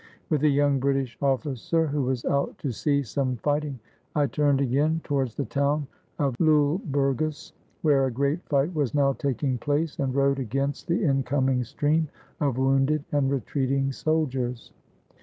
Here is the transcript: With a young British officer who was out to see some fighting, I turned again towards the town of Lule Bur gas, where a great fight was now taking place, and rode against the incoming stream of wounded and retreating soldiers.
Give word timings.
With 0.31 0.43
a 0.43 0.49
young 0.49 0.79
British 0.79 1.15
officer 1.21 1.85
who 1.85 2.01
was 2.01 2.25
out 2.25 2.57
to 2.57 2.71
see 2.71 3.03
some 3.03 3.35
fighting, 3.35 3.77
I 4.15 4.25
turned 4.25 4.59
again 4.59 4.99
towards 5.03 5.35
the 5.35 5.45
town 5.45 5.85
of 6.17 6.35
Lule 6.39 6.79
Bur 6.85 7.13
gas, 7.13 7.53
where 7.83 8.07
a 8.07 8.11
great 8.11 8.43
fight 8.49 8.73
was 8.73 8.95
now 8.95 9.13
taking 9.13 9.59
place, 9.59 9.99
and 9.99 10.15
rode 10.15 10.39
against 10.39 10.87
the 10.87 11.03
incoming 11.03 11.63
stream 11.65 12.07
of 12.39 12.57
wounded 12.57 13.03
and 13.11 13.29
retreating 13.29 13.91
soldiers. 13.91 14.71